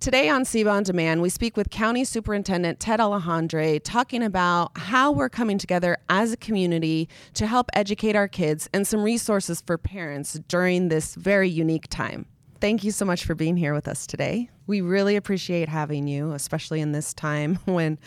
Today 0.00 0.30
on 0.30 0.44
SEBA 0.44 0.72
On 0.72 0.82
Demand, 0.82 1.20
we 1.20 1.28
speak 1.28 1.58
with 1.58 1.68
County 1.68 2.04
Superintendent 2.04 2.80
Ted 2.80 3.00
Alejandre 3.00 3.82
talking 3.84 4.22
about 4.22 4.70
how 4.74 5.12
we're 5.12 5.28
coming 5.28 5.58
together 5.58 5.98
as 6.08 6.32
a 6.32 6.38
community 6.38 7.06
to 7.34 7.46
help 7.46 7.68
educate 7.74 8.16
our 8.16 8.26
kids 8.26 8.66
and 8.72 8.86
some 8.86 9.02
resources 9.02 9.60
for 9.60 9.76
parents 9.76 10.40
during 10.48 10.88
this 10.88 11.14
very 11.16 11.50
unique 11.50 11.86
time. 11.90 12.24
Thank 12.62 12.82
you 12.82 12.92
so 12.92 13.04
much 13.04 13.26
for 13.26 13.34
being 13.34 13.58
here 13.58 13.74
with 13.74 13.86
us 13.86 14.06
today. 14.06 14.48
We 14.66 14.80
really 14.80 15.16
appreciate 15.16 15.68
having 15.68 16.08
you, 16.08 16.32
especially 16.32 16.80
in 16.80 16.92
this 16.92 17.12
time 17.12 17.56
when 17.66 17.98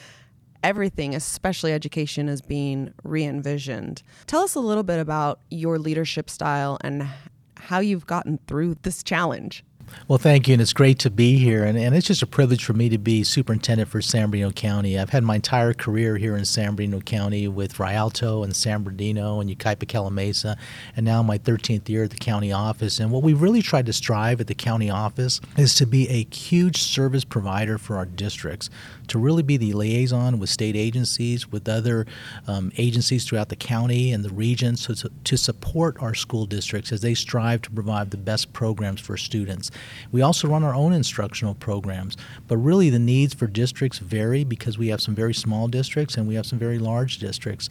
everything, 0.63 1.13
especially 1.13 1.73
education, 1.73 2.27
is 2.27 2.41
being 2.41 2.91
re 3.03 3.23
envisioned. 3.23 4.01
Tell 4.25 4.41
us 4.41 4.55
a 4.55 4.59
little 4.59 4.81
bit 4.81 4.99
about 4.99 5.41
your 5.51 5.77
leadership 5.77 6.31
style 6.31 6.79
and 6.81 7.07
how 7.55 7.81
you've 7.81 8.07
gotten 8.07 8.39
through 8.47 8.77
this 8.81 9.03
challenge. 9.03 9.63
Well, 10.07 10.19
thank 10.19 10.49
you, 10.49 10.53
and 10.53 10.61
it's 10.61 10.73
great 10.73 10.99
to 10.99 11.09
be 11.09 11.37
here. 11.37 11.63
And, 11.63 11.77
and 11.77 11.95
it's 11.95 12.07
just 12.07 12.21
a 12.21 12.27
privilege 12.27 12.65
for 12.65 12.73
me 12.73 12.89
to 12.89 12.97
be 12.97 13.23
superintendent 13.23 13.89
for 13.89 14.01
San 14.01 14.29
Bernardino 14.29 14.51
County. 14.51 14.99
I've 14.99 15.11
had 15.11 15.23
my 15.23 15.35
entire 15.35 15.73
career 15.73 16.17
here 16.17 16.35
in 16.35 16.43
San 16.43 16.75
Bernardino 16.75 16.99
County 16.99 17.47
with 17.47 17.79
Rialto 17.79 18.43
and 18.43 18.53
San 18.53 18.83
Bernardino 18.83 19.39
and 19.39 19.49
Yucaipa 19.49 19.85
Calimesa, 19.85 20.57
and 20.97 21.05
now 21.05 21.23
my 21.23 21.37
13th 21.37 21.87
year 21.87 22.03
at 22.03 22.09
the 22.09 22.17
county 22.17 22.51
office. 22.51 22.99
And 22.99 23.11
what 23.11 23.23
we 23.23 23.33
really 23.33 23.61
tried 23.61 23.85
to 23.85 23.93
strive 23.93 24.41
at 24.41 24.47
the 24.47 24.55
county 24.55 24.89
office 24.89 25.39
is 25.57 25.73
to 25.75 25.85
be 25.85 26.09
a 26.09 26.27
huge 26.35 26.81
service 26.81 27.23
provider 27.23 27.77
for 27.77 27.95
our 27.95 28.05
districts, 28.05 28.69
to 29.07 29.17
really 29.17 29.43
be 29.43 29.55
the 29.55 29.71
liaison 29.71 30.37
with 30.37 30.49
state 30.49 30.75
agencies, 30.75 31.49
with 31.49 31.69
other 31.69 32.05
um, 32.45 32.73
agencies 32.77 33.23
throughout 33.23 33.47
the 33.47 33.55
county 33.55 34.11
and 34.11 34.25
the 34.25 34.33
region, 34.33 34.75
so 34.75 34.93
to, 34.93 35.09
to 35.23 35.37
support 35.37 35.95
our 36.01 36.13
school 36.13 36.45
districts 36.45 36.91
as 36.91 36.99
they 36.99 37.13
strive 37.13 37.61
to 37.61 37.71
provide 37.71 38.11
the 38.11 38.17
best 38.17 38.51
programs 38.51 38.99
for 38.99 39.15
students. 39.15 39.71
We 40.11 40.21
also 40.21 40.47
run 40.47 40.63
our 40.63 40.73
own 40.73 40.93
instructional 40.93 41.55
programs, 41.55 42.17
but 42.47 42.57
really 42.57 42.89
the 42.89 42.99
needs 42.99 43.33
for 43.33 43.47
districts 43.47 43.99
vary 43.99 44.43
because 44.43 44.77
we 44.77 44.87
have 44.89 45.01
some 45.01 45.15
very 45.15 45.33
small 45.33 45.67
districts 45.67 46.15
and 46.15 46.27
we 46.27 46.35
have 46.35 46.45
some 46.45 46.59
very 46.59 46.79
large 46.79 47.17
districts. 47.17 47.69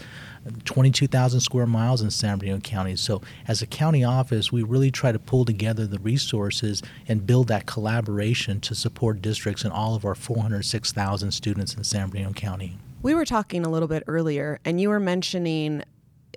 22,000 0.64 1.40
square 1.40 1.66
miles 1.66 2.02
in 2.02 2.10
San 2.10 2.38
Bernardino 2.38 2.60
County. 2.60 2.96
So, 2.96 3.22
as 3.46 3.62
a 3.62 3.66
county 3.66 4.02
office, 4.02 4.50
we 4.50 4.62
really 4.62 4.90
try 4.90 5.12
to 5.12 5.18
pull 5.18 5.44
together 5.44 5.86
the 5.86 6.00
resources 6.00 6.82
and 7.06 7.26
build 7.26 7.48
that 7.48 7.66
collaboration 7.66 8.60
to 8.60 8.74
support 8.74 9.22
districts 9.22 9.64
and 9.64 9.72
all 9.72 9.94
of 9.94 10.04
our 10.04 10.14
406,000 10.14 11.30
students 11.30 11.74
in 11.74 11.84
San 11.84 12.08
Bernardino 12.08 12.32
County. 12.32 12.78
We 13.02 13.14
were 13.14 13.24
talking 13.24 13.64
a 13.64 13.68
little 13.68 13.88
bit 13.88 14.04
earlier, 14.06 14.60
and 14.64 14.80
you 14.80 14.88
were 14.88 15.00
mentioning 15.00 15.82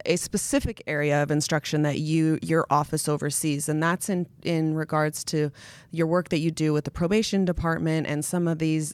a 0.06 0.16
specific 0.16 0.84
area 0.88 1.22
of 1.22 1.32
instruction 1.32 1.82
that 1.84 2.00
you 2.00 2.40
your 2.42 2.66
office 2.70 3.08
oversees 3.08 3.70
and 3.70 3.82
that's 3.82 4.10
in 4.10 4.28
in 4.44 4.76
regards 4.76 5.24
to 5.24 5.52
your 5.92 6.08
work 6.08 6.30
that 6.30 6.40
you 6.40 6.52
do 6.52 6.74
with 6.74 6.86
the 6.86 6.92
probation 6.92 7.46
department 7.46 8.08
and 8.08 8.24
some 8.24 8.48
of 8.48 8.60
these 8.60 8.94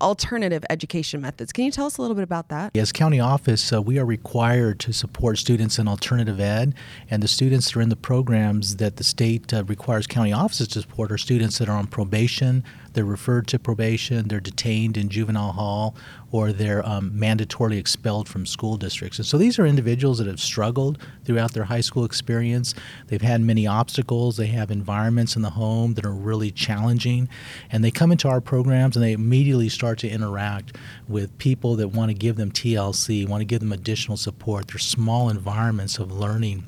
alternative 0.00 0.64
education 0.70 1.20
methods. 1.20 1.52
Can 1.52 1.64
you 1.64 1.70
tell 1.70 1.86
us 1.86 1.98
a 1.98 2.02
little 2.02 2.14
bit 2.14 2.24
about 2.24 2.48
that? 2.48 2.76
As 2.76 2.92
county 2.92 3.20
office, 3.20 3.72
uh, 3.72 3.80
we 3.80 3.98
are 3.98 4.04
required 4.04 4.78
to 4.80 4.92
support 4.92 5.38
students 5.38 5.78
in 5.78 5.88
alternative 5.88 6.40
ed, 6.40 6.74
and 7.10 7.22
the 7.22 7.28
students 7.28 7.66
that 7.66 7.76
are 7.76 7.80
in 7.80 7.88
the 7.88 7.96
programs 7.96 8.76
that 8.76 8.96
the 8.96 9.04
state 9.04 9.52
uh, 9.54 9.64
requires 9.64 10.06
county 10.06 10.32
offices 10.32 10.68
to 10.68 10.82
support 10.82 11.10
are 11.10 11.18
students 11.18 11.58
that 11.58 11.68
are 11.68 11.76
on 11.76 11.86
probation, 11.86 12.64
they're 12.94 13.04
referred 13.04 13.46
to 13.48 13.58
probation, 13.58 14.28
they're 14.28 14.40
detained 14.40 14.96
in 14.96 15.08
juvenile 15.08 15.52
hall, 15.52 15.94
or 16.30 16.52
they're 16.52 16.84
um, 16.88 17.12
mandatorily 17.12 17.78
expelled 17.78 18.28
from 18.28 18.46
school 18.46 18.76
districts. 18.76 19.18
And 19.18 19.26
so 19.26 19.38
these 19.38 19.58
are 19.58 19.66
individuals 19.66 20.18
that 20.18 20.26
have 20.26 20.40
struggled 20.40 20.98
throughout 21.24 21.52
their 21.52 21.64
high 21.64 21.80
school 21.80 22.04
experience. 22.04 22.74
They've 23.06 23.22
had 23.22 23.40
many 23.40 23.66
obstacles, 23.66 24.36
they 24.36 24.48
have 24.48 24.70
environments 24.70 25.36
in 25.36 25.42
the 25.42 25.50
home 25.50 25.94
that 25.94 26.04
are 26.04 26.12
really 26.12 26.50
challenging, 26.50 27.28
and 27.70 27.84
they 27.84 27.90
come 27.90 28.10
into 28.10 28.28
our 28.28 28.40
programs 28.40 28.96
and 28.96 29.04
they 29.04 29.12
immediately 29.12 29.68
start 29.68 29.98
to 30.00 30.08
interact 30.08 30.76
with 31.06 31.36
people 31.38 31.76
that 31.76 31.88
want 31.88 32.10
to 32.10 32.14
give 32.14 32.36
them 32.36 32.50
TLC, 32.50 33.28
want 33.28 33.40
to 33.40 33.46
give 33.46 33.60
them 33.60 33.72
additional 33.72 34.16
support. 34.16 34.68
They're 34.68 34.78
small 34.78 35.28
environments 35.28 35.98
of 35.98 36.10
learning 36.10 36.64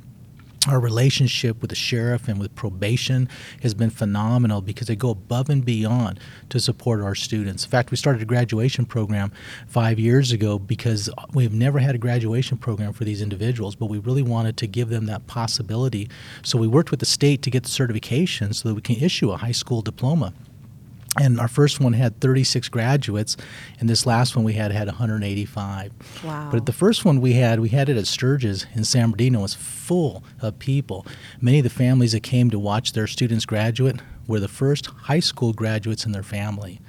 our 0.68 0.80
relationship 0.80 1.60
with 1.60 1.70
the 1.70 1.76
sheriff 1.76 2.28
and 2.28 2.38
with 2.38 2.54
probation 2.54 3.28
has 3.62 3.74
been 3.74 3.90
phenomenal 3.90 4.60
because 4.60 4.88
they 4.88 4.96
go 4.96 5.10
above 5.10 5.48
and 5.48 5.64
beyond 5.64 6.20
to 6.48 6.60
support 6.60 7.00
our 7.00 7.14
students. 7.14 7.64
In 7.64 7.70
fact, 7.70 7.90
we 7.90 7.96
started 7.96 8.22
a 8.22 8.24
graduation 8.24 8.84
program 8.84 9.32
five 9.66 9.98
years 9.98 10.32
ago 10.32 10.58
because 10.58 11.08
we've 11.32 11.52
never 11.52 11.78
had 11.78 11.94
a 11.94 11.98
graduation 11.98 12.58
program 12.58 12.92
for 12.92 13.04
these 13.04 13.22
individuals, 13.22 13.74
but 13.74 13.86
we 13.86 13.98
really 13.98 14.22
wanted 14.22 14.56
to 14.58 14.66
give 14.66 14.88
them 14.88 15.06
that 15.06 15.26
possibility. 15.26 16.08
So 16.42 16.58
we 16.58 16.66
worked 16.66 16.90
with 16.90 17.00
the 17.00 17.06
state 17.06 17.42
to 17.42 17.50
get 17.50 17.62
the 17.62 17.68
certification 17.68 18.52
so 18.52 18.68
that 18.68 18.74
we 18.74 18.80
can 18.80 18.96
issue 18.96 19.30
a 19.30 19.36
high 19.36 19.52
school 19.52 19.82
diploma 19.82 20.32
and 21.20 21.40
our 21.40 21.48
first 21.48 21.80
one 21.80 21.92
had 21.92 22.20
36 22.20 22.68
graduates 22.68 23.36
and 23.80 23.88
this 23.88 24.06
last 24.06 24.36
one 24.36 24.44
we 24.44 24.54
had 24.54 24.70
had 24.72 24.86
185 24.86 25.92
wow. 26.24 26.48
But 26.50 26.66
the 26.66 26.72
first 26.72 27.04
one 27.04 27.20
we 27.20 27.34
had 27.34 27.60
we 27.60 27.70
had 27.70 27.88
it 27.88 27.96
at 27.96 28.06
Sturges 28.06 28.66
in 28.74 28.84
san 28.84 29.10
bernardino. 29.10 29.40
It 29.40 29.42
was 29.42 29.54
full 29.54 30.24
of 30.40 30.58
people. 30.58 31.06
Many 31.40 31.58
of 31.58 31.64
the 31.64 31.70
families 31.70 32.12
that 32.12 32.22
came 32.22 32.50
to 32.50 32.58
watch 32.58 32.92
their 32.92 33.06
students 33.06 33.46
graduate 33.46 34.00
were 34.26 34.40
the 34.40 34.48
first 34.48 34.86
high 34.86 35.20
school 35.20 35.52
graduates 35.52 36.04
in 36.04 36.12
their 36.12 36.22
family 36.22 36.80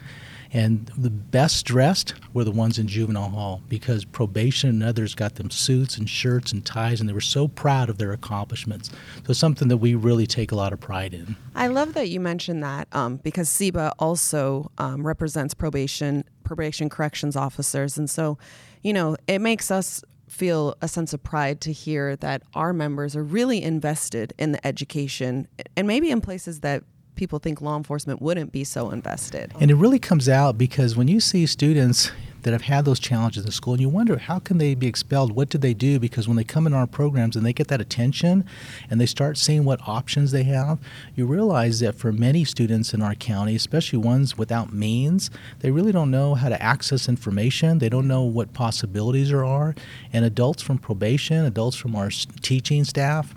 and 0.54 0.92
the 0.98 1.10
best 1.10 1.66
dressed 1.66 2.14
were 2.34 2.44
the 2.44 2.52
ones 2.52 2.80
in 2.80 2.88
juvenile 2.88 3.30
hall 3.30 3.62
because 3.68 4.06
probation 4.06 4.70
and 4.70 4.84
others 4.84 5.16
got 5.16 5.36
them 5.36 5.50
suits 5.50 5.98
and 5.98 6.10
shirts 6.10 6.52
and 6.52 6.66
ties, 6.66 7.00
and 7.00 7.10
they 7.10 7.14
were 7.14 7.22
so 7.22 7.48
proud 7.48 7.90
of 7.90 7.98
their 7.98 8.12
accomplishments. 8.12 8.90
So, 9.26 9.34
something 9.34 9.68
that 9.68 9.78
we 9.78 9.96
really 9.96 10.28
take 10.28 10.52
a 10.52 10.56
lot 10.56 10.74
of 10.74 10.80
pride 10.80 11.14
in. 11.14 11.36
I 11.56 11.68
love 11.68 11.94
that 11.94 12.10
you 12.10 12.20
mentioned 12.20 12.64
that 12.64 12.88
um, 12.92 13.18
because 13.18 13.50
SEBA 13.50 13.94
also 14.00 14.72
um, 14.78 15.06
represents 15.06 15.54
probation, 15.54 16.24
probation 16.44 16.90
corrections 16.90 17.36
officers. 17.36 17.98
And 17.98 18.10
so, 18.10 18.38
you 18.84 18.94
know, 18.94 19.18
it 19.28 19.40
makes 19.40 19.72
us 19.72 20.04
feel 20.30 20.76
a 20.82 20.88
sense 20.88 21.14
of 21.14 21.24
pride 21.24 21.62
to 21.62 21.72
hear 21.72 22.16
that 22.18 22.44
our 22.54 22.74
members 22.74 23.16
are 23.16 23.24
really 23.24 23.62
invested 23.62 24.34
in 24.38 24.52
the 24.52 24.68
education 24.68 25.48
and 25.76 25.88
maybe 25.88 26.12
in 26.12 26.22
places 26.22 26.60
that 26.62 26.84
people 27.18 27.40
think 27.40 27.62
law 27.62 27.76
enforcement 27.76 28.22
wouldn't 28.22 28.52
be 28.52 28.64
so 28.64 28.92
invested. 28.92 29.54
And 29.60 29.70
it 29.70 29.76
really 29.76 30.00
comes 30.00 30.30
out 30.30 30.58
because 30.58 30.96
when 30.96 31.08
you 31.08 31.20
see 31.20 31.46
students 31.46 32.12
that 32.44 32.54
have 32.54 32.62
had 32.62 32.86
those 32.86 33.00
challenges 33.00 33.44
in 33.44 33.52
school 33.52 33.74
and 33.74 33.82
you 33.82 33.90
wonder 33.90 34.18
how 34.18 34.40
can 34.40 34.58
they 34.58 34.74
be 34.74 34.88
expelled? 34.88 35.34
What 35.34 35.50
did 35.50 35.62
they 35.62 35.74
do? 35.74 36.00
Because 36.00 36.30
when 36.30 36.38
they 36.38 36.46
come 36.46 36.66
in 36.66 36.74
our 36.74 36.88
programs 36.88 37.36
and 37.36 37.46
they 37.46 37.52
get 37.52 37.68
that 37.68 37.82
attention 37.82 38.46
and 38.90 39.02
they 39.02 39.06
start 39.06 39.38
seeing 39.38 39.66
what 39.66 39.86
options 39.86 40.32
they 40.32 40.44
have 40.44 40.80
you 41.16 41.26
realize 41.26 41.82
that 41.82 41.96
for 41.96 42.14
many 42.14 42.46
students 42.46 42.94
in 42.94 43.02
our 43.02 43.16
county 43.16 43.56
especially 43.56 44.00
ones 44.00 44.38
without 44.38 44.72
means 44.72 45.30
they 45.60 45.72
really 45.72 45.92
don't 45.92 46.12
know 46.12 46.36
how 46.36 46.48
to 46.48 46.62
access 46.62 47.10
information. 47.10 47.80
They 47.80 47.90
don't 47.90 48.08
know 48.08 48.24
what 48.24 48.54
possibilities 48.54 49.30
there 49.30 49.44
are. 49.44 49.76
And 50.14 50.24
adults 50.24 50.62
from 50.62 50.78
probation 50.78 51.44
adults 51.44 51.76
from 51.76 51.96
our 51.96 52.10
teaching 52.42 52.86
staff 52.86 53.34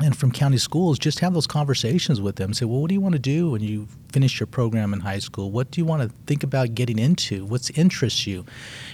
and 0.00 0.16
from 0.16 0.30
county 0.30 0.58
schools, 0.58 0.98
just 0.98 1.18
have 1.20 1.34
those 1.34 1.46
conversations 1.46 2.20
with 2.20 2.36
them. 2.36 2.54
Say, 2.54 2.64
well, 2.66 2.80
what 2.80 2.88
do 2.88 2.94
you 2.94 3.00
want 3.00 3.14
to 3.14 3.18
do 3.18 3.50
when 3.50 3.62
you 3.62 3.88
finish 4.12 4.38
your 4.38 4.46
program 4.46 4.92
in 4.92 5.00
high 5.00 5.18
school? 5.18 5.50
What 5.50 5.70
do 5.72 5.80
you 5.80 5.84
want 5.84 6.02
to 6.02 6.16
think 6.26 6.44
about 6.44 6.74
getting 6.74 6.98
into? 6.98 7.44
What's 7.44 7.70
interests 7.70 8.26
you? 8.26 8.44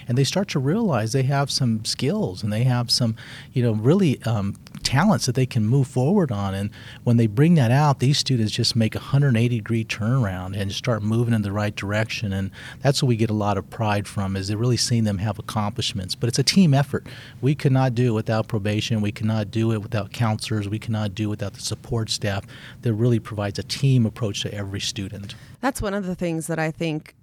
And 0.07 0.17
they 0.17 0.23
start 0.23 0.47
to 0.49 0.59
realize 0.59 1.11
they 1.11 1.23
have 1.23 1.51
some 1.51 1.85
skills 1.85 2.41
and 2.41 2.51
they 2.51 2.63
have 2.63 2.89
some, 2.89 3.15
you 3.53 3.61
know, 3.61 3.73
really 3.73 4.21
um, 4.23 4.55
talents 4.83 5.25
that 5.25 5.35
they 5.35 5.45
can 5.45 5.65
move 5.65 5.87
forward 5.87 6.31
on. 6.31 6.53
And 6.53 6.69
when 7.03 7.17
they 7.17 7.27
bring 7.27 7.55
that 7.55 7.71
out, 7.71 7.99
these 7.99 8.17
students 8.17 8.51
just 8.51 8.75
make 8.75 8.95
a 8.95 8.99
180 8.99 9.57
degree 9.57 9.83
turnaround 9.83 10.55
and 10.55 10.71
start 10.71 11.03
moving 11.03 11.33
in 11.33 11.41
the 11.41 11.51
right 11.51 11.75
direction. 11.75 12.33
And 12.33 12.51
that's 12.81 13.01
what 13.01 13.07
we 13.07 13.15
get 13.15 13.29
a 13.29 13.33
lot 13.33 13.57
of 13.57 13.69
pride 13.69 14.07
from 14.07 14.35
is 14.35 14.47
they're 14.47 14.57
really 14.57 14.77
seeing 14.77 15.03
them 15.03 15.19
have 15.19 15.39
accomplishments. 15.39 16.15
But 16.15 16.29
it's 16.29 16.39
a 16.39 16.43
team 16.43 16.73
effort. 16.73 17.05
We 17.41 17.55
could 17.55 17.71
not 17.71 17.95
do 17.95 18.07
it 18.07 18.15
without 18.15 18.47
probation. 18.47 19.01
We 19.01 19.11
cannot 19.11 19.51
do 19.51 19.71
it 19.71 19.81
without 19.81 20.11
counselors. 20.11 20.67
We 20.67 20.79
cannot 20.79 21.15
do 21.15 21.25
it 21.25 21.27
without 21.27 21.53
the 21.53 21.61
support 21.61 22.09
staff 22.09 22.45
that 22.81 22.93
really 22.93 23.19
provides 23.19 23.59
a 23.59 23.63
team 23.63 24.05
approach 24.05 24.41
to 24.41 24.53
every 24.53 24.79
student. 24.79 25.35
That's 25.61 25.81
one 25.81 25.93
of 25.93 26.05
the 26.05 26.15
things 26.15 26.47
that 26.47 26.59
I 26.59 26.71
think 26.71 27.15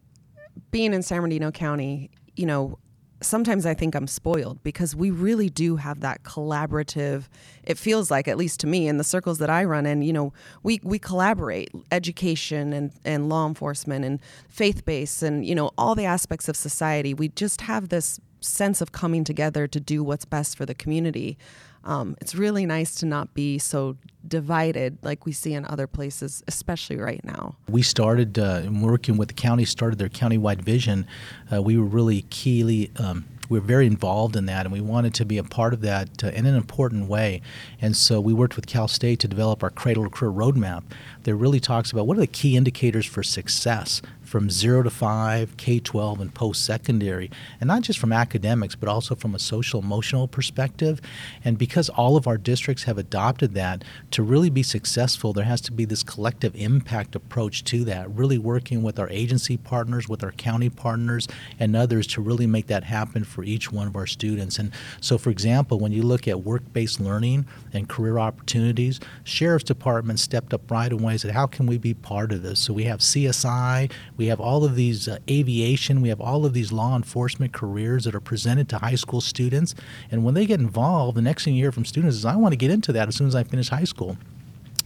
being 0.71 0.93
in 0.93 1.03
San 1.03 1.19
Bernardino 1.19 1.51
County, 1.51 2.11
you 2.37 2.47
know, 2.47 2.79
sometimes 3.23 3.65
I 3.67 3.75
think 3.75 3.95
I'm 3.95 4.07
spoiled 4.07 4.63
because 4.63 4.95
we 4.95 5.11
really 5.11 5.49
do 5.49 5.77
have 5.77 6.01
that 6.01 6.23
collaborative. 6.23 7.25
It 7.65 7.79
feels 7.79 8.11
like, 8.11 8.29
at 8.29 8.37
least 8.37 8.61
to 8.61 8.67
me, 8.67 8.89
in 8.89 8.99
the 8.99 9.05
circles 9.05 9.39
that 9.39 9.51
I 9.51 9.65
run 9.65 9.87
in, 9.87 10.03
you 10.03 10.13
know, 10.13 10.33
we 10.63 10.81
we 10.83 10.99
collaborate, 10.99 11.71
education 11.91 12.73
and 12.73 12.93
and 13.05 13.29
law 13.29 13.47
enforcement 13.47 14.05
and 14.05 14.21
faith 14.49 14.85
based 14.85 15.23
and 15.23 15.47
you 15.47 15.55
know 15.55 15.71
all 15.79 15.95
the 15.95 16.05
aspects 16.05 16.49
of 16.49 16.57
society. 16.57 17.15
We 17.15 17.29
just 17.29 17.63
have 17.63 17.89
this 17.89 18.21
sense 18.41 18.81
of 18.81 18.93
coming 18.93 19.25
together 19.25 19.67
to 19.69 19.81
do 19.81 20.03
what's 20.03 20.25
best 20.25 20.57
for 20.57 20.67
the 20.67 20.75
community. 20.75 21.39
Um, 21.85 22.17
it's 22.21 22.35
really 22.35 22.67
nice 22.67 22.95
to 22.97 23.07
not 23.07 23.35
be 23.35 23.59
so 23.59 23.97
divided 24.33 24.97
like 25.03 25.27
we 25.27 25.33
see 25.33 25.53
in 25.53 25.67
other 25.67 25.87
places, 25.87 26.43
especially 26.49 26.97
right 26.97 27.23
now. 27.23 27.55
We 27.69 27.83
started 27.83 28.39
uh, 28.39 28.63
working 28.81 29.19
with 29.19 29.29
the 29.29 29.35
county, 29.35 29.67
started 29.67 29.99
their 29.99 30.09
countywide 30.09 30.63
vision. 30.63 31.07
Uh, 31.53 31.61
we 31.61 31.77
were 31.77 31.85
really 31.85 32.23
keyly. 32.31 32.91
Um, 32.97 33.27
we 33.51 33.59
were 33.59 33.67
very 33.67 33.87
involved 33.87 34.35
in 34.35 34.47
that, 34.47 34.65
and 34.65 34.73
we 34.73 34.81
wanted 34.81 35.13
to 35.15 35.27
be 35.27 35.37
a 35.37 35.45
part 35.45 35.75
of 35.75 35.83
that 35.83 36.25
uh, 36.25 36.29
in 36.29 36.47
an 36.47 36.55
important 36.55 37.11
way. 37.11 37.43
And 37.79 37.95
so 37.95 38.23
we 38.23 38.33
worked 38.33 38.57
with 38.57 38.67
Cal 38.67 38.89
State 38.89 39.19
to 39.19 39.29
develop 39.29 39.63
our 39.63 39.69
Cradle 39.69 40.05
to 40.05 40.09
Career 40.09 40.33
Roadmap 40.33 40.85
that 41.25 41.35
really 41.35 41.61
talks 41.61 41.93
about 41.93 42.07
what 42.07 42.17
are 42.17 42.21
the 42.21 42.27
key 42.27 42.57
indicators 42.57 43.05
for 43.05 43.23
success 43.23 44.01
from 44.33 44.49
zero 44.49 44.83
to 44.83 44.89
five, 44.89 45.55
K 45.59 45.79
12, 45.79 46.19
and 46.19 46.35
post 46.35 46.65
secondary. 46.65 47.31
And 47.61 47.69
not 47.69 47.83
just 47.83 47.99
from 47.99 48.15
academics, 48.15 48.75
but 48.75 48.89
also 48.89 49.15
from 49.15 49.35
a 49.35 49.39
social 49.39 49.79
emotional 49.79 50.27
perspective. 50.27 51.03
And 51.45 51.59
because 51.59 51.91
all 51.91 52.17
of 52.17 52.27
our 52.27 52.39
districts 52.39 52.85
have 52.85 52.97
adopted 52.97 53.53
that, 53.53 53.85
to 54.13 54.23
really 54.23 54.49
be 54.49 54.63
successful, 54.63 55.35
there 55.35 55.45
has 55.45 55.61
to 55.61 55.71
be 55.71 55.85
this 55.85 56.03
collective 56.03 56.57
impact 56.57 57.15
approach 57.15 57.63
to 57.65 57.85
that, 57.85 58.11
really 58.11 58.39
working 58.39 58.83
with 58.83 58.99
our 58.99 59.11
agency 59.11 59.59
partners, 59.59 60.09
with 60.09 60.25
our 60.25 60.33
county 60.33 60.71
partners, 60.71 61.29
and 61.61 61.77
others 61.77 62.07
to 62.07 62.23
really 62.23 62.47
make 62.47 62.69
that 62.69 62.85
happen 62.85 63.25
for 63.25 63.45
each 63.45 63.71
one 63.71 63.87
of 63.87 63.97
our 63.97 64.07
students. 64.07 64.59
And 64.59 64.73
so, 65.03 65.19
for 65.19 65.29
example, 65.29 65.79
when 65.79 65.93
you 65.93 66.03
look 66.03 66.27
at 66.27 66.41
work 66.41 66.63
based 66.73 67.01
learning 67.01 67.45
and 67.75 67.87
career 67.87 68.19
opportunities, 68.19 68.99
Sheriff's 69.25 69.65
Department 69.65 70.21
stepped 70.21 70.55
up 70.55 70.71
right 70.71 70.91
away 70.91 71.13
and 71.13 71.21
said, 71.21 71.33
How 71.33 71.47
can 71.47 71.67
we 71.67 71.77
be 71.77 71.93
part 71.93 72.33
of 72.33 72.43
this? 72.43 72.61
So, 72.61 72.73
we 72.73 72.85
have 72.85 73.01
CSI, 73.01 73.93
we 74.22 74.22
have 74.27 74.41
all 74.41 74.65
of 74.65 74.77
these 74.77 75.09
uh, 75.09 75.19
aviation, 75.29 76.01
we 76.01 76.09
have 76.09 76.21
all 76.21 76.45
of 76.45 76.53
these 76.53 76.73
law 76.73 76.97
enforcement 76.97 77.53
careers 77.53 78.05
that 78.05 78.15
are 78.15 78.21
presented 78.21 78.69
to 78.71 78.79
high 78.79 78.95
school 78.95 79.21
students. 79.21 79.75
And 80.11 80.25
when 80.25 80.35
they 80.35 80.47
get 80.47 80.61
involved, 80.61 81.17
the 81.17 81.23
next 81.23 81.45
thing 81.45 81.55
you 81.55 81.65
hear 81.65 81.73
from 81.73 81.85
students 81.85 82.17
is, 82.17 82.25
I 82.25 82.37
want 82.37 82.53
to 82.53 82.57
get 82.57 82.71
into 82.71 82.93
that 82.93 83.09
as 83.09 83.17
soon 83.17 83.29
as 83.29 83.35
I 83.35 83.45
finish 83.45 83.69
high 83.69 83.85
school. 83.85 84.17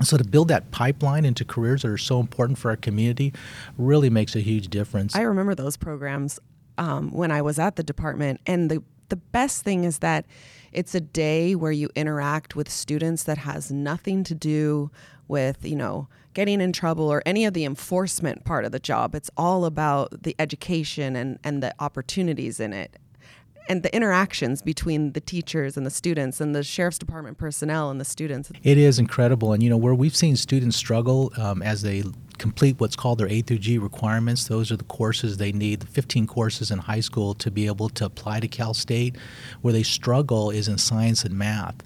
So 0.03 0.17
to 0.17 0.25
build 0.25 0.49
that 0.49 0.71
pipeline 0.71 1.25
into 1.25 1.44
careers 1.44 1.83
that 1.83 1.91
are 1.91 1.99
so 1.99 2.21
important 2.21 2.59
for 2.59 2.71
our 2.71 2.77
community 2.77 3.33
really 3.79 4.11
makes 4.11 4.37
a 4.37 4.41
huge 4.41 4.69
difference. 4.69 5.17
I 5.17 5.23
remember 5.23 5.55
those 5.55 5.77
programs 5.77 6.39
um, 6.79 7.11
when 7.12 7.31
I 7.31 7.41
was 7.43 7.59
at 7.59 7.77
the 7.77 7.82
department, 7.82 8.41
and 8.47 8.71
the 8.71 8.82
the 9.09 9.17
best 9.17 9.62
thing 9.62 9.85
is 9.85 10.00
that 10.00 10.27
it's 10.73 10.94
a 10.94 11.00
day 11.00 11.55
where 11.55 11.71
you 11.73 11.89
interact 11.94 12.56
with 12.56 12.69
students 12.69 13.23
that 13.23 13.39
has 13.39 13.71
nothing 13.71 14.25
to 14.25 14.35
do 14.35 14.91
with 15.29 15.65
you 15.65 15.77
know 15.77 16.09
getting 16.37 16.61
in 16.61 16.71
trouble 16.71 17.11
or 17.11 17.23
any 17.25 17.47
of 17.47 17.55
the 17.55 17.65
enforcement 17.65 18.44
part 18.44 18.67
of 18.67 18.71
the 18.71 18.79
job. 18.79 19.15
It's 19.15 19.31
all 19.38 19.65
about 19.65 20.23
the 20.23 20.37
education 20.38 21.17
and 21.17 21.38
and 21.43 21.62
the 21.62 21.75
opportunities 21.81 22.61
in 22.61 22.75
it 22.75 22.99
and 23.71 23.83
the 23.83 23.94
interactions 23.97 24.61
between 24.61 25.12
the 25.12 25.21
teachers 25.21 25.79
and 25.79 25.87
the 25.87 25.91
students 25.91 26.38
and 26.38 26.55
the 26.55 26.62
sheriff's 26.62 26.99
department 26.99 27.38
personnel 27.38 27.91
and 27.91 27.99
the 27.99 28.05
students. 28.05 28.53
It 28.62 28.77
is 28.77 28.99
incredible, 28.99 29.55
and 29.55 29.62
you 29.62 29.71
know 29.71 29.79
where 29.79 29.94
we've 29.94 30.15
seen 30.15 30.37
students 30.37 30.77
struggle 30.77 31.33
um, 31.38 31.62
as 31.62 31.81
they 31.81 32.05
complete 32.38 32.79
what's 32.79 32.97
called 32.97 33.19
their 33.19 33.29
A 33.29 33.43
through 33.43 33.59
G 33.59 33.79
requirements. 33.79 34.49
Those 34.49 34.71
are 34.71 34.77
the 34.77 34.85
courses 34.85 35.37
they 35.37 35.53
need, 35.53 35.81
the 35.81 35.87
15 35.87 36.27
courses 36.27 36.71
in 36.71 36.79
high 36.79 37.00
school 37.00 37.35
to 37.35 37.50
be 37.50 37.67
able 37.67 37.88
to 37.91 38.05
apply 38.05 38.41
to 38.41 38.49
Cal 38.49 38.75
State. 38.75 39.17
Where 39.62 39.73
they 39.73 39.83
struggle 39.83 40.50
is 40.50 40.69
in 40.69 40.79
science 40.79 41.25
and 41.25 41.37
math. 41.37 41.77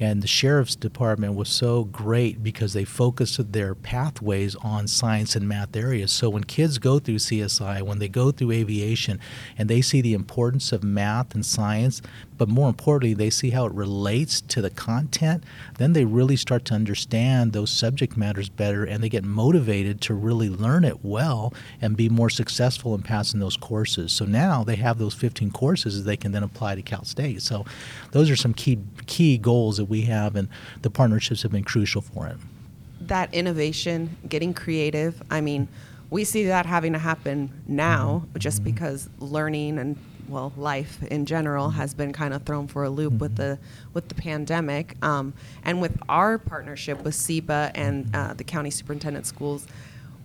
And 0.00 0.22
the 0.22 0.26
sheriff's 0.26 0.76
department 0.76 1.34
was 1.34 1.50
so 1.50 1.84
great 1.84 2.42
because 2.42 2.72
they 2.72 2.84
focused 2.84 3.52
their 3.52 3.74
pathways 3.74 4.56
on 4.56 4.88
science 4.88 5.36
and 5.36 5.46
math 5.46 5.76
areas. 5.76 6.10
So 6.10 6.30
when 6.30 6.44
kids 6.44 6.78
go 6.78 6.98
through 6.98 7.16
CSI, 7.16 7.82
when 7.82 7.98
they 7.98 8.08
go 8.08 8.30
through 8.30 8.52
aviation, 8.52 9.20
and 9.58 9.68
they 9.68 9.82
see 9.82 10.00
the 10.00 10.14
importance 10.14 10.72
of 10.72 10.82
math 10.82 11.34
and 11.34 11.44
science, 11.44 12.00
but 12.40 12.48
more 12.48 12.70
importantly, 12.70 13.12
they 13.12 13.28
see 13.28 13.50
how 13.50 13.66
it 13.66 13.72
relates 13.74 14.40
to 14.40 14.62
the 14.62 14.70
content, 14.70 15.44
then 15.76 15.92
they 15.92 16.06
really 16.06 16.36
start 16.36 16.64
to 16.64 16.72
understand 16.72 17.52
those 17.52 17.68
subject 17.68 18.16
matters 18.16 18.48
better 18.48 18.82
and 18.82 19.02
they 19.02 19.10
get 19.10 19.24
motivated 19.24 20.00
to 20.00 20.14
really 20.14 20.48
learn 20.48 20.82
it 20.82 21.04
well 21.04 21.52
and 21.82 21.98
be 21.98 22.08
more 22.08 22.30
successful 22.30 22.94
in 22.94 23.02
passing 23.02 23.40
those 23.40 23.58
courses. 23.58 24.10
So 24.10 24.24
now 24.24 24.64
they 24.64 24.76
have 24.76 24.96
those 24.96 25.12
15 25.12 25.50
courses 25.50 25.98
that 25.98 26.04
they 26.08 26.16
can 26.16 26.32
then 26.32 26.42
apply 26.42 26.76
to 26.76 26.80
Cal 26.80 27.04
State. 27.04 27.42
So 27.42 27.66
those 28.12 28.30
are 28.30 28.36
some 28.36 28.54
key 28.54 28.78
key 29.04 29.36
goals 29.36 29.76
that 29.76 29.84
we 29.84 30.00
have, 30.06 30.34
and 30.34 30.48
the 30.80 30.88
partnerships 30.88 31.42
have 31.42 31.52
been 31.52 31.62
crucial 31.62 32.00
for 32.00 32.26
it. 32.26 32.38
That 33.02 33.34
innovation, 33.34 34.16
getting 34.26 34.54
creative. 34.54 35.22
I 35.30 35.42
mean, 35.42 35.68
we 36.08 36.24
see 36.24 36.46
that 36.46 36.64
having 36.64 36.94
to 36.94 36.98
happen 36.98 37.52
now 37.66 38.22
mm-hmm. 38.24 38.38
just 38.38 38.62
mm-hmm. 38.62 38.72
because 38.72 39.10
learning 39.18 39.78
and 39.78 39.98
well 40.30 40.52
life 40.56 41.02
in 41.04 41.26
general 41.26 41.68
mm-hmm. 41.68 41.78
has 41.78 41.94
been 41.94 42.12
kind 42.12 42.32
of 42.32 42.42
thrown 42.42 42.66
for 42.66 42.84
a 42.84 42.90
loop 42.90 43.12
mm-hmm. 43.12 43.18
with 43.18 43.36
the 43.36 43.58
with 43.92 44.08
the 44.08 44.14
pandemic 44.14 44.96
um, 45.04 45.34
and 45.64 45.80
with 45.80 45.96
our 46.08 46.38
partnership 46.38 47.02
with 47.02 47.14
SEBA 47.14 47.72
and 47.74 48.14
uh, 48.14 48.32
the 48.34 48.44
county 48.44 48.70
superintendent 48.70 49.26
schools 49.26 49.66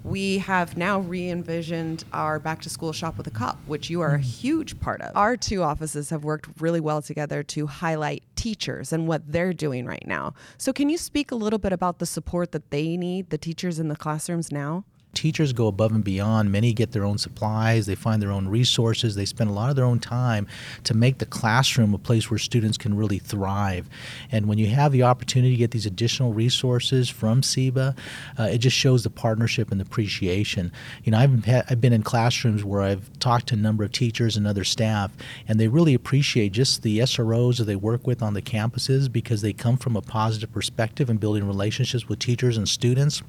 we 0.05 0.37
have 0.37 0.77
now 0.77 0.99
re 0.99 1.29
envisioned 1.29 2.03
our 2.13 2.37
back 2.37 2.61
to 2.61 2.69
school 2.69 2.93
shop 2.93 3.17
with 3.17 3.25
a 3.25 3.31
cop, 3.31 3.57
which 3.65 3.89
you 3.89 4.01
are 4.01 4.13
a 4.13 4.19
mm-hmm. 4.19 4.21
huge 4.21 4.79
part 4.79 5.01
of. 5.01 5.17
Our 5.17 5.35
two 5.35 5.63
offices 5.63 6.11
have 6.11 6.23
worked 6.23 6.61
really 6.61 6.79
well 6.79 7.01
together 7.01 7.41
to 7.41 7.65
highlight 7.65 8.23
teachers 8.35 8.93
and 8.93 9.07
what 9.07 9.31
they're 9.31 9.51
doing 9.51 9.87
right 9.87 10.05
now. 10.05 10.35
So, 10.59 10.71
can 10.71 10.89
you 10.89 10.99
speak 10.99 11.31
a 11.31 11.35
little 11.35 11.57
bit 11.57 11.73
about 11.73 11.97
the 11.97 12.05
support 12.05 12.51
that 12.51 12.69
they 12.69 12.95
need, 12.97 13.31
the 13.31 13.39
teachers 13.39 13.79
in 13.79 13.87
the 13.87 13.95
classrooms 13.95 14.51
now? 14.51 14.85
Teachers 15.15 15.53
go 15.53 15.67
above 15.67 15.91
and 15.91 16.03
beyond. 16.03 16.51
Many 16.51 16.73
get 16.73 16.91
their 16.91 17.05
own 17.05 17.17
supplies, 17.17 17.85
they 17.85 17.95
find 17.95 18.21
their 18.21 18.31
own 18.31 18.47
resources, 18.47 19.15
they 19.15 19.25
spend 19.25 19.49
a 19.49 19.53
lot 19.53 19.69
of 19.69 19.75
their 19.75 19.85
own 19.85 19.99
time 19.99 20.47
to 20.83 20.93
make 20.93 21.17
the 21.17 21.25
classroom 21.25 21.93
a 21.93 21.97
place 21.97 22.29
where 22.29 22.37
students 22.37 22.77
can 22.77 22.95
really 22.95 23.19
thrive. 23.19 23.89
And 24.31 24.47
when 24.47 24.57
you 24.57 24.67
have 24.67 24.91
the 24.91 25.03
opportunity 25.03 25.55
to 25.55 25.57
get 25.57 25.71
these 25.71 25.85
additional 25.85 26.33
resources 26.33 27.09
from 27.09 27.41
SEBA, 27.41 27.97
uh, 28.37 28.43
it 28.43 28.59
just 28.59 28.75
shows 28.75 29.03
the 29.03 29.09
partnership 29.09 29.71
and 29.71 29.79
the 29.79 29.85
appreciation. 29.85 30.71
You 31.03 31.11
know, 31.11 31.19
I've, 31.19 31.45
had, 31.45 31.65
I've 31.69 31.81
been 31.81 31.93
in 31.93 32.03
classrooms 32.03 32.63
where 32.63 32.81
I've 32.81 33.09
talked 33.19 33.47
to 33.47 33.55
a 33.55 33.57
number 33.57 33.83
of 33.83 33.91
teachers 33.91 34.37
and 34.37 34.45
other 34.45 34.63
staff, 34.63 35.11
and 35.47 35.59
they 35.59 35.67
really 35.67 35.93
appreciate 35.93 36.51
just 36.51 36.83
the 36.83 36.99
SROs 36.99 37.57
that 37.57 37.63
they 37.63 37.75
work 37.75 38.05
with 38.05 38.21
on 38.21 38.33
the 38.33 38.41
campuses 38.41 39.11
because 39.11 39.41
they 39.41 39.53
come 39.53 39.77
from 39.77 39.95
a 39.95 40.01
positive 40.01 40.51
perspective 40.51 41.09
in 41.09 41.17
building 41.17 41.47
relationships 41.47 42.09
with 42.09 42.19
teachers 42.19 42.57
and 42.57 42.67
students. 42.67 43.21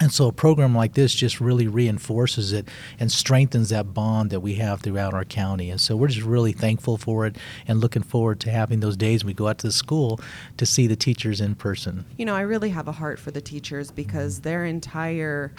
And 0.00 0.12
so 0.12 0.26
a 0.26 0.32
program 0.32 0.74
like 0.74 0.94
this 0.94 1.14
just 1.14 1.40
really 1.40 1.68
reinforces 1.68 2.52
it 2.52 2.68
and 2.98 3.12
strengthens 3.12 3.68
that 3.68 3.94
bond 3.94 4.30
that 4.30 4.40
we 4.40 4.54
have 4.54 4.80
throughout 4.80 5.14
our 5.14 5.24
county. 5.24 5.70
And 5.70 5.80
so 5.80 5.94
we're 5.94 6.08
just 6.08 6.26
really 6.26 6.52
thankful 6.52 6.96
for 6.96 7.26
it 7.26 7.36
and 7.68 7.80
looking 7.80 8.02
forward 8.02 8.40
to 8.40 8.50
having 8.50 8.80
those 8.80 8.96
days 8.96 9.22
when 9.22 9.28
we 9.28 9.34
go 9.34 9.46
out 9.46 9.58
to 9.58 9.68
the 9.68 9.72
school 9.72 10.20
to 10.56 10.66
see 10.66 10.88
the 10.88 10.96
teachers 10.96 11.40
in 11.40 11.54
person. 11.54 12.04
You 12.16 12.24
know, 12.24 12.34
I 12.34 12.40
really 12.40 12.70
have 12.70 12.88
a 12.88 12.92
heart 12.92 13.20
for 13.20 13.30
the 13.30 13.40
teachers 13.40 13.92
because 13.92 14.40
their 14.40 14.64
entire 14.64 15.52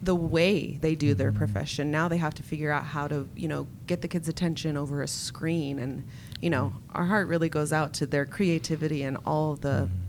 the 0.00 0.14
way 0.14 0.78
they 0.80 0.94
do 0.94 1.12
their 1.12 1.30
mm-hmm. 1.30 1.38
profession 1.38 1.90
now 1.90 2.06
they 2.06 2.18
have 2.18 2.32
to 2.32 2.42
figure 2.44 2.70
out 2.70 2.84
how 2.84 3.08
to 3.08 3.28
you 3.34 3.48
know 3.48 3.66
get 3.88 4.00
the 4.00 4.06
kids 4.06 4.28
attention 4.28 4.76
over 4.76 5.02
a 5.02 5.08
screen 5.08 5.80
and 5.80 6.06
you 6.40 6.48
know 6.48 6.66
mm-hmm. 6.66 6.96
our 6.96 7.04
heart 7.04 7.26
really 7.26 7.48
goes 7.48 7.72
out 7.72 7.92
to 7.92 8.06
their 8.06 8.24
creativity 8.24 9.02
and 9.02 9.16
all 9.26 9.56
the 9.56 9.68
mm-hmm. 9.68 10.07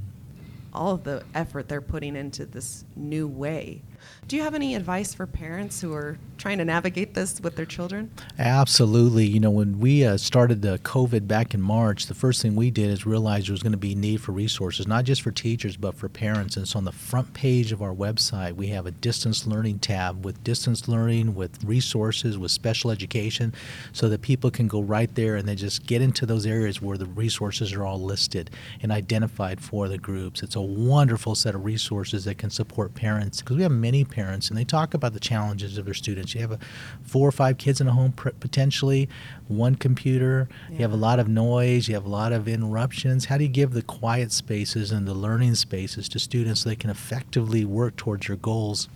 All 0.73 0.91
of 0.95 1.03
the 1.03 1.23
effort 1.33 1.67
they're 1.67 1.81
putting 1.81 2.15
into 2.15 2.45
this 2.45 2.85
new 2.95 3.27
way. 3.27 3.81
Do 4.27 4.35
you 4.35 4.43
have 4.43 4.53
any 4.53 4.75
advice 4.75 5.13
for 5.13 5.25
parents 5.25 5.81
who 5.81 5.93
are 5.93 6.17
trying 6.37 6.59
to 6.59 6.65
navigate 6.65 7.13
this 7.13 7.41
with 7.41 7.55
their 7.55 7.65
children? 7.65 8.11
Absolutely. 8.37 9.25
You 9.25 9.39
know, 9.39 9.49
when 9.49 9.79
we 9.79 10.05
uh, 10.05 10.17
started 10.17 10.61
the 10.61 10.79
COVID 10.79 11.27
back 11.27 11.53
in 11.53 11.61
March, 11.61 12.05
the 12.05 12.13
first 12.13 12.41
thing 12.41 12.55
we 12.55 12.71
did 12.71 12.89
is 12.89 13.05
realize 13.05 13.45
there 13.45 13.53
was 13.53 13.63
going 13.63 13.73
to 13.73 13.77
be 13.77 13.95
need 13.95 14.21
for 14.21 14.31
resources, 14.31 14.87
not 14.87 15.03
just 15.03 15.21
for 15.21 15.31
teachers, 15.31 15.77
but 15.77 15.95
for 15.95 16.07
parents. 16.09 16.57
And 16.57 16.67
so 16.67 16.77
on 16.77 16.85
the 16.85 16.91
front 16.91 17.33
page 17.33 17.71
of 17.71 17.81
our 17.81 17.93
website, 17.93 18.53
we 18.53 18.67
have 18.67 18.85
a 18.85 18.91
distance 18.91 19.47
learning 19.47 19.79
tab 19.79 20.23
with 20.23 20.43
distance 20.43 20.87
learning, 20.87 21.35
with 21.35 21.63
resources, 21.63 22.37
with 22.37 22.51
special 22.51 22.91
education, 22.91 23.53
so 23.91 24.07
that 24.09 24.21
people 24.21 24.51
can 24.51 24.67
go 24.67 24.81
right 24.81 25.13
there 25.15 25.35
and 25.35 25.47
they 25.47 25.55
just 25.55 25.85
get 25.87 26.01
into 26.01 26.25
those 26.25 26.45
areas 26.45 26.81
where 26.81 26.97
the 26.97 27.05
resources 27.05 27.73
are 27.73 27.83
all 27.83 27.99
listed 27.99 28.51
and 28.81 28.91
identified 28.91 29.59
for 29.59 29.87
the 29.87 29.97
groups. 29.97 30.43
It's 30.43 30.55
a 30.55 30.61
wonderful 30.61 31.35
set 31.35 31.55
of 31.55 31.65
resources 31.65 32.25
that 32.25 32.37
can 32.37 32.49
support 32.49 32.93
parents 32.93 33.41
because 33.41 33.57
we 33.57 33.63
have 33.63 33.71
many 33.71 33.88
parents 34.05 34.49
and 34.49 34.57
they 34.57 34.63
talk 34.63 34.93
about 34.93 35.13
the 35.13 35.19
challenges 35.19 35.77
of 35.77 35.85
their 35.85 35.93
students. 35.93 36.33
You 36.33 36.41
have 36.41 36.51
a, 36.51 36.59
four 37.03 37.27
or 37.27 37.31
five 37.31 37.57
kids 37.57 37.81
in 37.81 37.87
a 37.87 37.91
home 37.91 38.13
potentially, 38.13 39.09
one 39.47 39.75
computer, 39.75 40.47
yeah. 40.69 40.75
you 40.75 40.81
have 40.81 40.93
a 40.93 40.97
lot 40.97 41.19
of 41.19 41.27
noise, 41.27 41.87
you 41.87 41.95
have 41.95 42.05
a 42.05 42.09
lot 42.09 42.31
of 42.31 42.47
interruptions. 42.47 43.25
How 43.25 43.37
do 43.37 43.43
you 43.43 43.49
give 43.49 43.71
the 43.71 43.81
quiet 43.81 44.31
spaces 44.31 44.91
and 44.91 45.07
the 45.07 45.13
learning 45.13 45.55
spaces 45.55 46.07
to 46.09 46.19
students 46.19 46.61
so 46.61 46.69
they 46.69 46.75
can 46.75 46.89
effectively 46.89 47.65
work 47.65 47.95
towards 47.95 48.27
your 48.27 48.37
goals? 48.37 48.87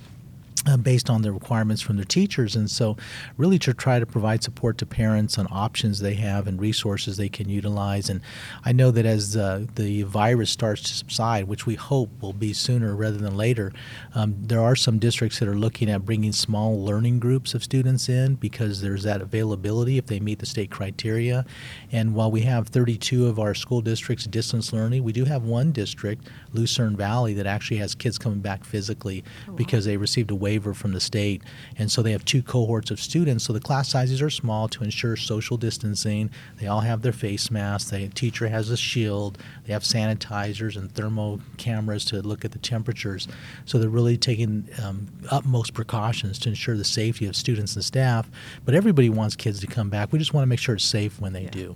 Uh, 0.66 0.78
based 0.78 1.10
on 1.10 1.22
the 1.22 1.32
requirements 1.32 1.82
from 1.82 1.98
their 1.98 2.06
teachers. 2.06 2.56
And 2.56 2.70
so, 2.70 2.98
really, 3.38 3.60
to 3.60 3.74
try 3.74 4.00
to 4.00 4.06
provide 4.06 4.44
support 4.44 4.78
to 4.80 4.86
parents 4.86 5.38
on 5.38 5.48
options 5.52 6.00
they 6.00 6.16
have 6.16 6.48
and 6.48 6.60
resources 6.60 7.18
they 7.18 7.30
can 7.30 7.50
utilize. 7.50 8.10
And 8.10 8.22
I 8.64 8.72
know 8.72 8.92
that 8.92 9.06
as 9.06 9.36
uh, 9.36 9.66
the 9.76 10.04
virus 10.04 10.52
starts 10.52 10.82
to 10.84 10.94
subside, 10.94 11.48
which 11.48 11.66
we 11.66 11.76
hope 11.76 12.10
will 12.22 12.34
be 12.34 12.54
sooner 12.54 12.96
rather 12.96 13.18
than 13.18 13.36
later, 13.36 13.72
um, 14.16 14.36
there 14.40 14.62
are 14.62 14.76
some 14.76 15.00
districts 15.00 15.40
that 15.40 15.48
are 15.48 15.58
looking 15.58 15.90
at 15.90 16.06
bringing 16.06 16.32
small 16.32 16.84
learning 16.84 17.20
groups 17.20 17.54
of 17.54 17.64
students 17.64 18.10
in 18.10 18.36
because 18.36 18.82
there's 18.82 19.04
that 19.04 19.22
availability 19.22 19.98
if 19.98 20.06
they 20.06 20.20
meet 20.20 20.40
the 20.40 20.46
state 20.46 20.72
criteria. 20.72 21.46
And 21.92 22.16
while 22.16 22.32
we 22.32 22.42
have 22.42 22.70
32 22.70 23.28
of 23.28 23.40
our 23.40 23.54
school 23.54 23.82
districts 23.82 24.26
distance 24.26 24.72
learning, 24.72 25.04
we 25.04 25.12
do 25.12 25.26
have 25.26 25.44
one 25.44 25.72
district, 25.72 26.28
Lucerne 26.54 26.96
Valley, 26.96 27.34
that 27.34 27.46
actually 27.46 27.78
has 27.78 27.96
kids 27.96 28.18
coming 28.18 28.40
back 28.40 28.64
physically 28.64 29.24
oh, 29.48 29.52
wow. 29.52 29.58
because 29.58 29.86
they 29.86 29.98
received 29.98 30.32
a 30.32 30.36
waiver 30.36 30.53
waiver 30.54 30.74
from 30.76 30.92
the 30.94 31.00
state. 31.00 31.42
And 31.78 31.92
so 31.92 32.02
they 32.04 32.12
have 32.12 32.24
two 32.26 32.44
cohorts 32.44 32.92
of 32.92 33.00
students. 33.00 33.44
So 33.46 33.54
the 33.54 33.60
class 33.60 33.90
sizes 33.90 34.22
are 34.22 34.30
small 34.30 34.68
to 34.70 34.84
ensure 34.84 35.16
social 35.16 35.58
distancing. 35.58 36.30
They 36.60 36.68
all 36.68 36.82
have 36.82 37.02
their 37.02 37.12
face 37.12 37.50
masks. 37.50 37.90
The 37.90 38.08
teacher 38.10 38.48
has 38.50 38.70
a 38.70 38.78
shield. 38.78 39.40
They 39.66 39.74
have 39.74 39.82
sanitizers 39.84 40.78
and 40.78 40.92
thermal 40.94 41.40
cameras 41.58 42.06
to 42.06 42.22
look 42.22 42.46
at 42.46 42.52
the 42.52 42.60
temperatures. 42.60 43.28
So 43.66 43.80
they're 43.80 43.90
really 43.90 44.18
taking 44.18 44.70
um, 44.84 45.08
utmost 45.32 45.74
precautions 45.74 46.38
to 46.40 46.50
ensure 46.50 46.78
the 46.78 46.84
safety 46.84 47.26
of 47.26 47.36
students 47.36 47.74
and 47.76 47.84
staff. 47.84 48.30
But 48.64 48.76
everybody 48.76 49.10
wants 49.10 49.36
kids 49.36 49.60
to 49.62 49.68
come 49.68 49.90
back. 49.90 50.12
We 50.12 50.20
just 50.20 50.34
want 50.36 50.44
to 50.44 50.48
make 50.50 50.60
sure 50.60 50.76
it's 50.76 50.84
safe 50.86 51.20
when 51.20 51.34
they 51.34 51.44
Yeah. 51.46 51.50
do. 51.50 51.76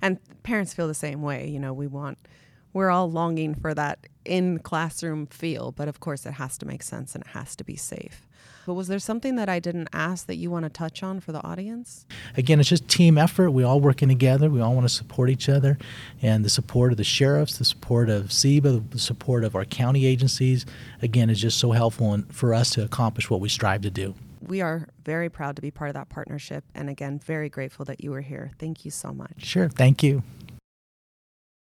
And 0.00 0.18
parents 0.42 0.72
feel 0.72 0.88
the 0.88 0.94
same 0.94 1.20
way. 1.20 1.48
You 1.48 1.58
know, 1.58 1.72
we 1.74 1.86
want, 1.86 2.16
we're 2.74 2.90
all 2.90 3.10
longing 3.10 3.54
for 3.54 3.72
that 3.72 4.00
in 4.26 4.58
classroom 4.58 5.26
feel, 5.26 5.72
but 5.72 5.88
of 5.88 6.00
course 6.00 6.26
it 6.26 6.32
has 6.32 6.58
to 6.58 6.66
make 6.66 6.82
sense 6.82 7.14
and 7.14 7.24
it 7.24 7.30
has 7.30 7.56
to 7.56 7.64
be 7.64 7.76
safe. 7.76 8.26
But 8.66 8.74
was 8.74 8.88
there 8.88 8.98
something 8.98 9.36
that 9.36 9.48
I 9.48 9.60
didn't 9.60 9.88
ask 9.92 10.26
that 10.26 10.36
you 10.36 10.50
want 10.50 10.64
to 10.64 10.70
touch 10.70 11.02
on 11.02 11.20
for 11.20 11.32
the 11.32 11.42
audience? 11.42 12.06
Again, 12.36 12.60
it's 12.60 12.68
just 12.68 12.88
team 12.88 13.18
effort. 13.18 13.50
We 13.50 13.62
all 13.62 13.78
working 13.78 14.08
together. 14.08 14.48
We 14.48 14.60
all 14.60 14.74
want 14.74 14.88
to 14.88 14.94
support 14.94 15.28
each 15.28 15.48
other, 15.50 15.76
and 16.22 16.44
the 16.44 16.48
support 16.48 16.90
of 16.90 16.96
the 16.96 17.04
sheriffs, 17.04 17.58
the 17.58 17.64
support 17.64 18.08
of 18.08 18.26
SEBA, 18.28 18.90
the 18.90 18.98
support 18.98 19.44
of 19.44 19.54
our 19.54 19.66
county 19.66 20.06
agencies, 20.06 20.64
again, 21.02 21.28
is 21.28 21.40
just 21.40 21.58
so 21.58 21.72
helpful 21.72 22.22
for 22.30 22.54
us 22.54 22.70
to 22.70 22.82
accomplish 22.82 23.28
what 23.28 23.40
we 23.40 23.50
strive 23.50 23.82
to 23.82 23.90
do. 23.90 24.14
We 24.40 24.62
are 24.62 24.88
very 25.04 25.28
proud 25.28 25.56
to 25.56 25.62
be 25.62 25.70
part 25.70 25.90
of 25.90 25.94
that 25.94 26.08
partnership. 26.08 26.64
And 26.74 26.88
again, 26.88 27.18
very 27.18 27.48
grateful 27.48 27.84
that 27.86 28.02
you 28.02 28.10
were 28.10 28.20
here. 28.20 28.50
Thank 28.58 28.84
you 28.84 28.90
so 28.90 29.12
much. 29.12 29.44
Sure. 29.44 29.68
Thank 29.68 30.02
you. 30.02 30.22